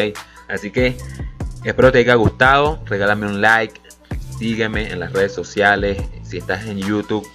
Así 0.48 0.70
que 0.70 0.96
espero 1.64 1.92
te 1.92 1.98
haya 1.98 2.14
gustado, 2.14 2.80
regálame 2.86 3.26
un 3.26 3.40
like, 3.40 3.80
sígueme 4.38 4.90
en 4.90 5.00
las 5.00 5.12
redes 5.12 5.34
sociales, 5.34 6.02
si 6.22 6.38
estás 6.38 6.66
en 6.66 6.78
YouTube, 6.78 7.26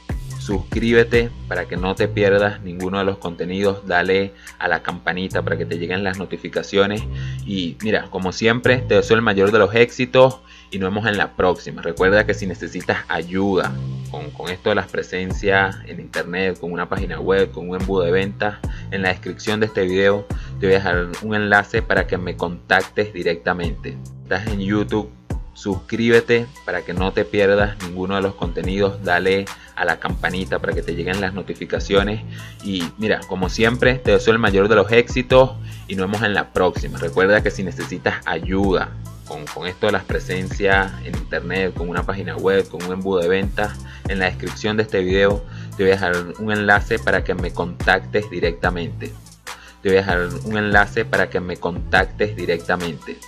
suscríbete 0.46 1.32
para 1.48 1.66
que 1.66 1.76
no 1.76 1.96
te 1.96 2.08
pierdas 2.08 2.62
ninguno 2.62 3.00
de 3.00 3.04
los 3.04 3.18
contenidos, 3.18 3.88
dale 3.88 4.34
a 4.60 4.68
la 4.68 4.84
campanita 4.84 5.42
para 5.42 5.58
que 5.58 5.66
te 5.66 5.80
lleguen 5.80 6.04
las 6.04 6.20
notificaciones 6.20 7.02
y 7.46 7.78
mira, 7.82 8.08
como 8.12 8.32
siempre, 8.32 8.78
te 8.78 8.96
deseo 8.96 9.16
el 9.16 9.24
mayor 9.24 9.52
de 9.52 9.58
los 9.58 9.74
éxitos 9.74 10.40
y 10.70 10.78
nos 10.78 10.92
vemos 10.92 11.08
en 11.08 11.18
la 11.18 11.36
próxima. 11.36 11.82
Recuerda 11.82 12.28
que 12.28 12.36
si 12.36 12.46
necesitas 12.46 13.06
ayuda 13.08 13.74
con, 14.12 14.30
con, 14.32 14.50
esto 14.50 14.70
de 14.70 14.76
las 14.76 14.88
presencias 14.88 15.78
en 15.88 16.00
internet, 16.00 16.60
con 16.60 16.72
una 16.72 16.88
página 16.88 17.20
web, 17.20 17.52
con 17.52 17.68
un 17.70 17.82
embudo 17.82 18.04
de 18.04 18.12
ventas, 18.12 18.58
en 18.92 19.02
la 19.02 19.10
descripción 19.10 19.60
de 19.60 19.66
este 19.66 19.86
video 19.86 20.28
te 20.60 20.68
voy 20.68 20.76
a 20.76 20.78
dejar 20.78 21.08
un 21.22 21.36
enlace 21.36 21.82
para 21.82 22.08
que 22.08 22.18
me 22.18 22.36
contactes 22.36 23.14
directamente. 23.14 23.98
Estás 24.24 24.48
en 24.48 24.60
YouTube, 24.60 25.10
suscríbete 25.54 26.46
para 26.66 26.84
que 26.84 26.94
no 26.94 27.12
te 27.14 27.26
pierdas 27.26 27.78
ninguno 27.84 28.16
de 28.16 28.22
los 28.22 28.36
contenidos, 28.36 29.04
dale 29.04 29.46
a 29.76 29.86
la 29.86 30.00
campanita 30.00 30.60
para 30.60 30.74
que 30.74 30.82
te 30.82 30.96
lleguen 30.96 31.22
las 31.22 31.34
notificaciones 31.34 32.22
y 32.64 32.84
mira, 32.98 33.22
como 33.28 33.50
siempre, 33.50 33.96
te 33.96 34.12
deseo 34.12 34.34
el 34.34 34.40
mayor 34.40 34.68
de 34.68 34.76
los 34.76 34.92
éxitos 34.92 35.52
y 35.88 35.96
nos 35.96 36.08
vemos 36.08 36.24
en 36.24 36.34
la 36.34 36.54
próxima. 36.54 37.00
Recuerda 37.00 37.42
que 37.42 37.52
si 37.52 37.64
necesitas 37.64 38.16
ayuda 38.26 38.92
con, 39.28 39.46
con, 39.46 39.68
esto 39.68 39.88
de 39.88 39.94
las 39.94 40.04
presencias 40.04 40.92
en 41.04 41.16
internet, 41.16 41.74
con 41.74 41.90
una 41.90 42.04
página 42.04 42.38
web, 42.38 42.68
con 42.70 42.84
un 42.84 42.94
embudo 42.94 43.22
de 43.22 43.28
ventas, 43.28 43.74
en 44.08 44.20
la 44.20 44.26
descripción 44.26 44.78
de 44.78 44.84
este 44.84 45.02
video 45.02 45.44
te 45.76 45.84
voy 45.84 45.92
a 45.92 45.96
dejar 45.96 46.16
un 46.40 46.52
enlace 46.52 47.00
para 47.00 47.24
que 47.24 47.34
me 47.34 47.52
contactes 47.52 48.30
directamente. 48.30 49.12
Te 49.86 49.92
voy 49.92 50.00
a 50.00 50.02
dejar 50.02 50.30
un 50.46 50.58
enlace 50.58 51.06
para 51.06 51.30
que 51.30 51.40
me 51.40 51.58
contactes 51.58 52.36
directamente. 52.36 53.20